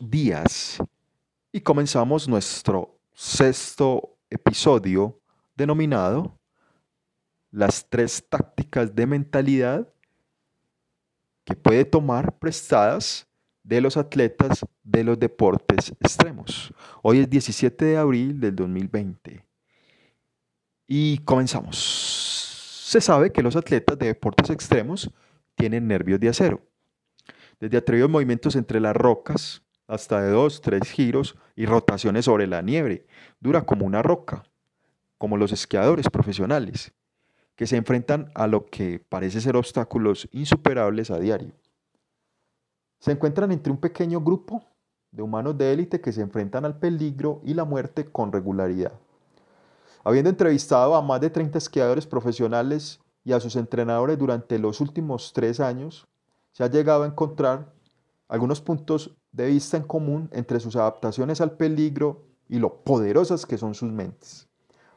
[0.00, 0.78] Días.
[1.50, 5.18] Y comenzamos nuestro sexto episodio
[5.56, 6.38] denominado
[7.50, 9.88] Las tres tácticas de mentalidad
[11.44, 13.26] que puede tomar prestadas
[13.64, 16.72] de los atletas de los deportes extremos.
[17.02, 19.44] Hoy es 17 de abril del 2020.
[20.86, 21.76] Y comenzamos.
[22.86, 25.10] Se sabe que los atletas de deportes extremos
[25.56, 26.62] tienen nervios de acero
[27.60, 32.62] desde atrevidos movimientos entre las rocas hasta de dos, tres giros y rotaciones sobre la
[32.62, 33.06] nieve.
[33.40, 34.44] Dura como una roca,
[35.18, 36.92] como los esquiadores profesionales,
[37.56, 41.52] que se enfrentan a lo que parece ser obstáculos insuperables a diario.
[42.98, 44.64] Se encuentran entre un pequeño grupo
[45.10, 48.92] de humanos de élite que se enfrentan al peligro y la muerte con regularidad.
[50.02, 55.32] Habiendo entrevistado a más de 30 esquiadores profesionales y a sus entrenadores durante los últimos
[55.32, 56.06] tres años,
[56.54, 57.74] se ha llegado a encontrar
[58.28, 63.58] algunos puntos de vista en común entre sus adaptaciones al peligro y lo poderosas que
[63.58, 64.48] son sus mentes.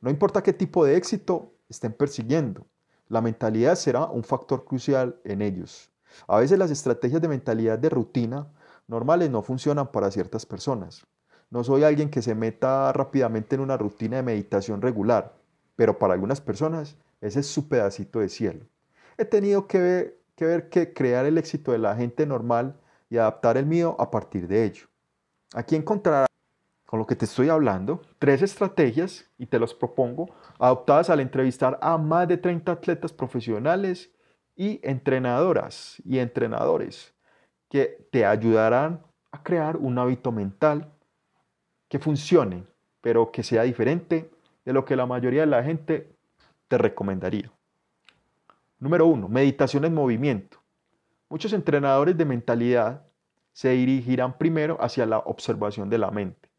[0.00, 2.66] No importa qué tipo de éxito estén persiguiendo,
[3.08, 5.92] la mentalidad será un factor crucial en ellos.
[6.26, 8.48] A veces las estrategias de mentalidad de rutina
[8.88, 11.06] normales no funcionan para ciertas personas.
[11.50, 15.36] No soy alguien que se meta rápidamente en una rutina de meditación regular,
[15.76, 18.64] pero para algunas personas ese es su pedacito de cielo.
[19.18, 22.76] He tenido que que ver que crear el éxito de la gente normal
[23.10, 24.86] y adaptar el mío a partir de ello.
[25.54, 26.28] Aquí encontrarás,
[26.86, 31.78] con lo que te estoy hablando, tres estrategias, y te los propongo, adoptadas al entrevistar
[31.82, 34.10] a más de 30 atletas profesionales
[34.56, 37.14] y entrenadoras y entrenadores,
[37.68, 40.90] que te ayudarán a crear un hábito mental
[41.88, 42.64] que funcione,
[43.00, 44.30] pero que sea diferente
[44.64, 46.14] de lo que la mayoría de la gente
[46.68, 47.52] te recomendaría.
[48.82, 50.58] Número uno, meditación en movimiento.
[51.28, 53.06] Muchos entrenadores de mentalidad
[53.52, 56.50] se dirigirán primero hacia la observación de la mente.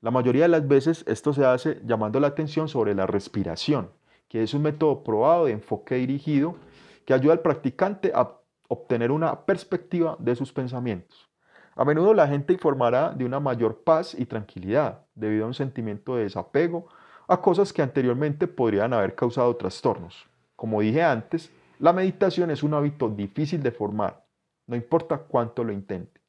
[0.00, 3.88] La mayoría de las veces esto se hace llamando la atención sobre la respiración,
[4.26, 6.56] que es un método probado de enfoque dirigido
[7.04, 8.32] que ayuda al practicante a
[8.66, 11.30] obtener una perspectiva de sus pensamientos.
[11.76, 16.16] A menudo la gente informará de una mayor paz y tranquilidad debido a un sentimiento
[16.16, 16.88] de desapego
[17.28, 20.28] a cosas que anteriormente podrían haber causado trastornos.
[20.58, 24.24] Como dije antes, la meditación es un hábito difícil de formar,
[24.66, 26.20] no importa cuánto lo intente.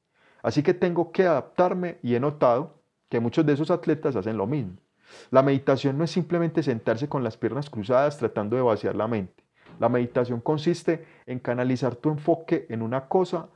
[0.44, 2.76] Así que tengo que adaptarme y he notado
[3.10, 4.78] que muchos de esos atletas hacen lo mismo.
[5.32, 9.44] La meditación no es simplemente sentarse con las piernas cruzadas tratando de vaciar la mente.
[9.80, 13.50] La meditación consiste en canalizar tu enfoque en una cosa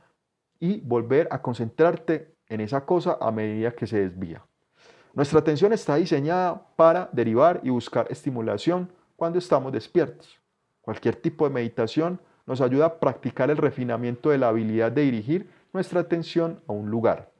[0.58, 4.44] y volver a concentrarte en esa cosa a medida que se desvía.
[5.12, 10.43] Nuestra atención está diseñada para derivar y buscar estimulación cuando estamos despiertos.
[10.84, 15.50] Cualquier tipo de meditación nos ayuda a practicar el refinamiento de la habilidad de dirigir
[15.72, 17.32] nuestra atención a un lugar.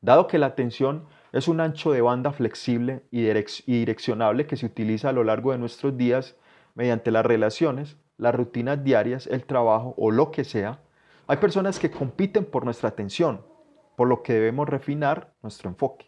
[0.00, 3.22] Dado que la atención es un ancho de banda flexible y
[3.66, 6.36] direccionable que se utiliza a lo largo de nuestros días
[6.74, 10.80] mediante las relaciones, las rutinas diarias, el trabajo o lo que sea,
[11.26, 13.44] hay personas que compiten por nuestra atención,
[13.96, 16.06] por lo que debemos refinar nuestro enfoque.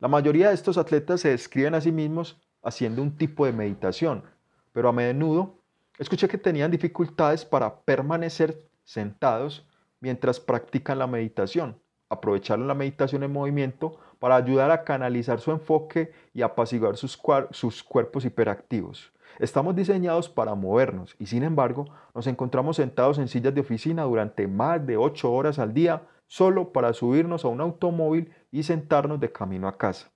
[0.00, 4.24] La mayoría de estos atletas se describen a sí mismos haciendo un tipo de meditación,
[4.72, 5.56] pero a menudo
[5.98, 9.66] escuché que tenían dificultades para permanecer sentados
[10.00, 11.80] mientras practican la meditación.
[12.08, 18.24] Aprovecharon la meditación en movimiento para ayudar a canalizar su enfoque y apaciguar sus, cuerpos
[18.24, 19.12] hiperactivos.
[19.38, 24.48] Estamos diseñados para movernos y sin embargo nos encontramos sentados en sillas de oficina durante
[24.48, 29.32] más de 8 horas al día solo para subirnos a un automóvil y sentarnos de
[29.32, 30.10] camino a casa.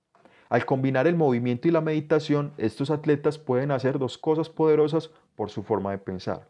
[0.49, 5.49] Al combinar el movimiento y la meditación, estos atletas pueden hacer dos cosas poderosas por
[5.49, 6.47] su forma de pensar.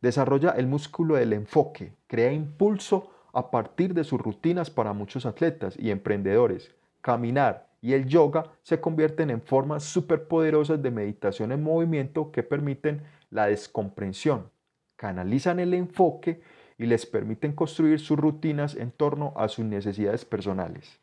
[0.00, 5.76] Desarrolla el músculo del enfoque, crea impulso a partir de sus rutinas para muchos atletas
[5.78, 6.72] y emprendedores.
[7.00, 13.02] Caminar y el yoga se convierten en formas superpoderosas de meditación en movimiento que permiten
[13.30, 14.50] la descomprensión,
[14.96, 16.42] canalizan el enfoque
[16.78, 21.00] y les permiten construir sus rutinas en torno a sus necesidades personales.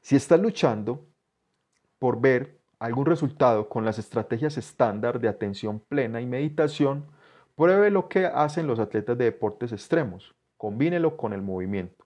[0.00, 1.04] Si estás luchando
[2.04, 7.06] por ver algún resultado con las estrategias estándar de atención plena y meditación,
[7.56, 10.34] pruebe lo que hacen los atletas de deportes extremos.
[10.58, 12.04] Combínelo con el movimiento.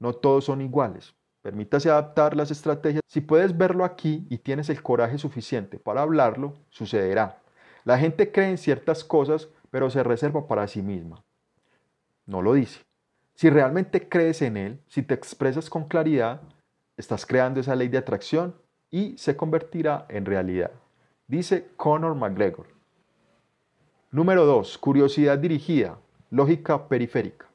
[0.00, 1.14] No todos son iguales.
[1.42, 3.02] Permítase adaptar las estrategias.
[3.06, 7.40] Si puedes verlo aquí y tienes el coraje suficiente para hablarlo, sucederá.
[7.84, 11.22] La gente cree en ciertas cosas, pero se reserva para sí misma.
[12.24, 12.80] No lo dice.
[13.36, 16.42] Si realmente crees en él, si te expresas con claridad,
[16.96, 20.70] estás creando esa ley de atracción y se convertirá en realidad,
[21.26, 22.66] dice Conor McGregor.
[24.10, 24.78] Número 2.
[24.78, 25.98] Curiosidad dirigida,
[26.30, 27.46] lógica periférica.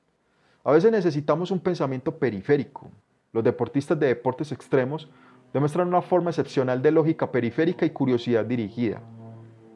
[0.63, 2.92] A veces necesitamos un pensamiento periférico.
[3.33, 5.10] Los deportistas de deportes extremos
[5.54, 9.01] demuestran una forma excepcional de lógica periférica y curiosidad dirigida.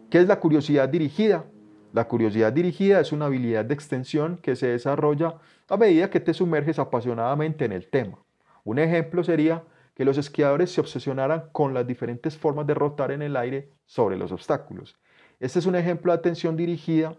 [0.10, 1.46] ¿Qué es la curiosidad dirigida?
[1.94, 5.36] La curiosidad dirigida es una habilidad de extensión que se desarrolla
[5.70, 8.20] a medida que te sumerges apasionadamente en el tema.
[8.64, 9.64] Un ejemplo sería
[9.96, 14.18] que los esquiadores se obsesionaran con las diferentes formas de rotar en el aire sobre
[14.18, 15.00] los obstáculos.
[15.40, 17.16] Este es un ejemplo de atención dirigida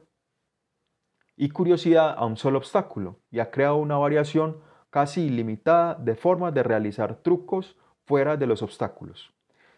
[1.36, 4.58] y curiosidad a un solo obstáculo y ha creado una variación
[4.90, 9.32] casi ilimitada de formas de realizar trucos fuera de los obstáculos.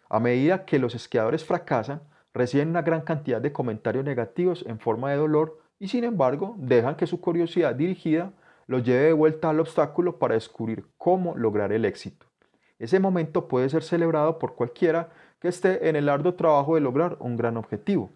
[0.09, 2.01] A medida que los esquiadores fracasan,
[2.33, 6.95] reciben una gran cantidad de comentarios negativos en forma de dolor y sin embargo dejan
[6.95, 8.33] que su curiosidad dirigida
[8.67, 12.28] los lleve de vuelta al obstáculo para descubrir cómo lograr el éxito.
[12.79, 15.09] Ese momento puede ser celebrado por cualquiera
[15.39, 18.09] que esté en el arduo trabajo de lograr un gran objetivo.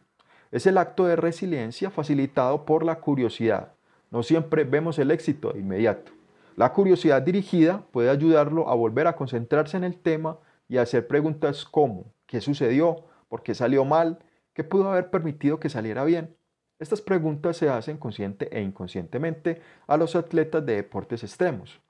[0.52, 3.74] Es el acto de resiliencia facilitado por la curiosidad.
[4.10, 6.12] No siempre vemos el éxito inmediato.
[6.56, 10.38] La curiosidad dirigida puede ayudarlo a volver a concentrarse en el tema
[10.70, 13.04] y a hacer preguntas como ¿qué sucedió?
[13.28, 14.20] ¿Por qué salió mal?
[14.54, 16.36] ¿Qué pudo haber permitido que saliera bien?
[16.80, 21.82] Estas preguntas se hacen consciente e inconscientemente a los atletas de deportes extremos.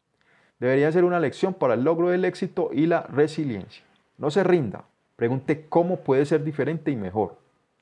[0.59, 3.83] Debería ser una lección para el logro del éxito y la resiliencia.
[4.17, 4.85] No se rinda,
[5.15, 7.37] pregunte cómo puede ser diferente y mejor.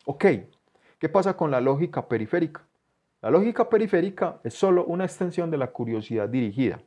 [0.05, 0.25] Ok,
[0.97, 2.65] ¿qué pasa con la lógica periférica?
[3.21, 6.81] La lógica periférica es solo una extensión de la curiosidad dirigida.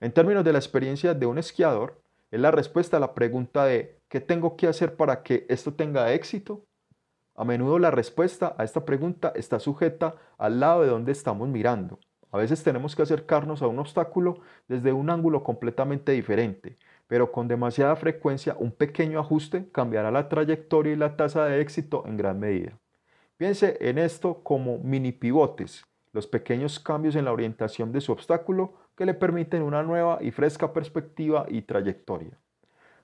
[0.00, 2.00] En términos de la experiencia de un esquiador,
[2.30, 6.12] es la respuesta a la pregunta de ¿qué tengo que hacer para que esto tenga
[6.12, 6.64] éxito?
[7.34, 11.98] A menudo la respuesta a esta pregunta está sujeta al lado de donde estamos mirando.
[12.32, 14.38] A veces tenemos que acercarnos a un obstáculo
[14.68, 16.76] desde un ángulo completamente diferente,
[17.08, 22.04] pero con demasiada frecuencia un pequeño ajuste cambiará la trayectoria y la tasa de éxito
[22.06, 22.78] en gran medida.
[23.36, 28.74] Piense en esto como mini pivotes, los pequeños cambios en la orientación de su obstáculo
[28.96, 32.32] que le permiten una nueva y fresca perspectiva y trayectoria.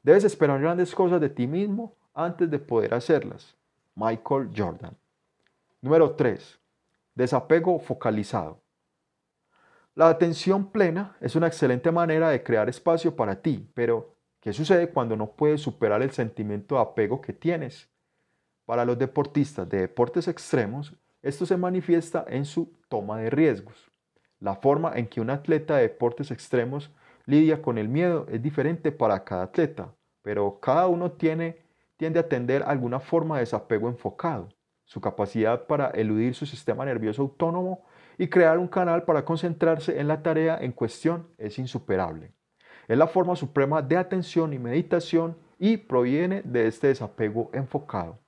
[0.02, 3.56] Debes esperar grandes cosas de ti mismo antes de poder hacerlas.
[3.94, 4.96] Michael Jordan.
[5.80, 6.58] Número 3.
[7.14, 8.60] Desapego focalizado.
[9.96, 14.90] La atención plena es una excelente manera de crear espacio para ti, pero ¿qué sucede
[14.90, 17.88] cuando no puedes superar el sentimiento de apego que tienes?
[18.66, 23.90] Para los deportistas de deportes extremos, esto se manifiesta en su toma de riesgos.
[24.38, 26.90] La forma en que un atleta de deportes extremos
[27.24, 31.64] lidia con el miedo es diferente para cada atleta, pero cada uno tiene,
[31.96, 34.50] tiende a tener alguna forma de desapego enfocado.
[34.84, 37.86] Su capacidad para eludir su sistema nervioso autónomo
[38.18, 42.32] y crear un canal para concentrarse en la tarea en cuestión es insuperable.
[42.88, 48.18] Es la forma suprema de atención y meditación y proviene de este desapego enfocado.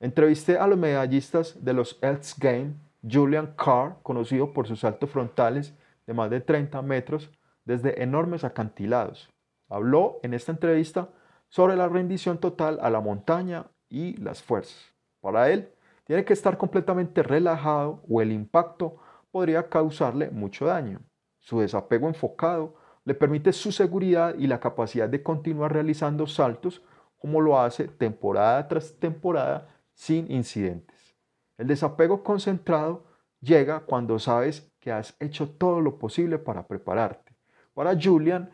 [0.00, 2.74] Entrevisté a los medallistas de los Elks Games,
[3.08, 5.74] Julian Carr, conocido por sus saltos frontales
[6.06, 7.30] de más de 30 metros
[7.64, 9.30] desde enormes acantilados.
[9.68, 11.08] Habló en esta entrevista
[11.48, 14.94] sobre la rendición total a la montaña y las fuerzas.
[15.20, 15.70] Para él,
[16.10, 18.96] tiene que estar completamente relajado o el impacto
[19.30, 20.98] podría causarle mucho daño.
[21.38, 26.82] Su desapego enfocado le permite su seguridad y la capacidad de continuar realizando saltos
[27.16, 31.14] como lo hace temporada tras temporada sin incidentes.
[31.56, 33.04] El desapego concentrado
[33.40, 37.36] llega cuando sabes que has hecho todo lo posible para prepararte.
[37.72, 38.50] Para Julian,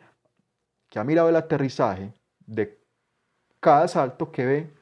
[0.90, 2.78] que ha mirado el aterrizaje de
[3.60, 4.75] cada salto que ve,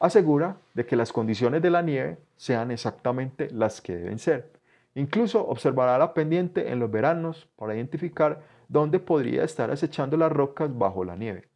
[0.00, 4.50] asegura de que las condiciones de la nieve sean exactamente las que deben ser.
[4.94, 10.70] Incluso observará la pendiente en los veranos para identificar dónde podría estar acechando las rocas
[10.76, 11.48] bajo la nieve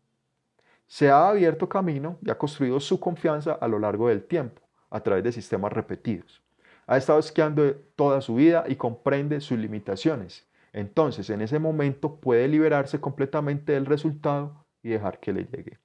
[0.92, 5.00] se ha abierto camino y ha construido su confianza a lo largo del tiempo, a
[5.00, 6.42] través de sistemas repetidos.
[6.86, 10.46] Ha estado esquiando toda su vida y comprende sus limitaciones.
[10.70, 15.78] Entonces, en ese momento puede liberarse completamente del resultado y dejar que le llegue.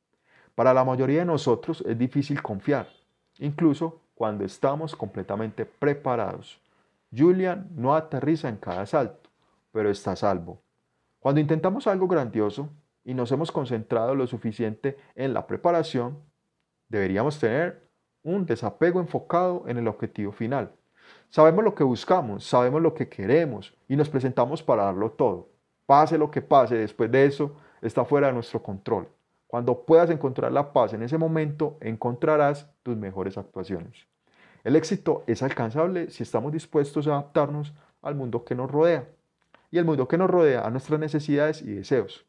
[0.58, 2.88] Para la mayoría de nosotros es difícil confiar,
[3.38, 6.60] incluso cuando estamos completamente preparados.
[7.16, 9.30] Julian no aterriza en cada salto,
[9.72, 10.60] pero está a salvo.
[11.20, 12.72] Cuando intentamos algo grandioso,
[13.04, 16.18] y nos hemos concentrado lo suficiente en la preparación,
[16.90, 17.88] deberíamos tener
[18.24, 20.72] un desapego enfocado en el objetivo final.
[21.30, 25.50] Sabemos lo que buscamos, sabemos lo que queremos y nos presentamos para darlo todo.
[25.86, 29.08] Pase lo que pase, después de eso está fuera de nuestro control.
[29.48, 34.08] Cuando puedas encontrar la paz en ese momento, encontrarás tus mejores actuaciones.
[34.64, 39.08] El éxito es alcanzable si estamos dispuestos a adaptarnos al mundo que nos rodea
[39.72, 42.26] y el mundo que nos rodea a nuestras necesidades y deseos.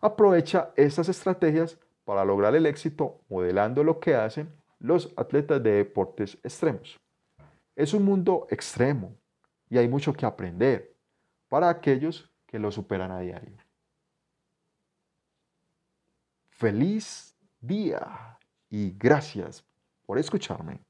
[0.00, 6.38] Aprovecha estas estrategias para lograr el éxito modelando lo que hacen los atletas de deportes
[6.42, 6.96] extremos.
[7.74, 9.14] Es un mundo extremo
[9.68, 10.94] y hay mucho que aprender.
[11.48, 13.65] para aquellos que lo superan a diario.
[16.58, 18.38] Feliz día
[18.70, 19.62] y gracias
[20.06, 20.85] por escucharme.